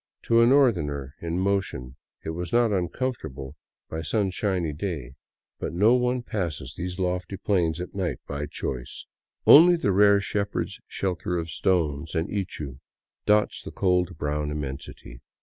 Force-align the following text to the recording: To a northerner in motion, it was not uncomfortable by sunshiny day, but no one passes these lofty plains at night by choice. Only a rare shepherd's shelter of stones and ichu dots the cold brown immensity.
To 0.23 0.41
a 0.41 0.47
northerner 0.47 1.13
in 1.21 1.37
motion, 1.37 1.95
it 2.25 2.31
was 2.31 2.51
not 2.51 2.71
uncomfortable 2.71 3.55
by 3.87 4.01
sunshiny 4.01 4.73
day, 4.73 5.13
but 5.59 5.73
no 5.73 5.93
one 5.93 6.23
passes 6.23 6.73
these 6.73 6.97
lofty 6.97 7.37
plains 7.37 7.79
at 7.79 7.93
night 7.93 8.19
by 8.25 8.47
choice. 8.47 9.05
Only 9.45 9.77
a 9.83 9.91
rare 9.91 10.19
shepherd's 10.19 10.79
shelter 10.87 11.37
of 11.37 11.51
stones 11.51 12.15
and 12.15 12.29
ichu 12.29 12.79
dots 13.27 13.61
the 13.61 13.69
cold 13.69 14.17
brown 14.17 14.49
immensity. 14.49 15.21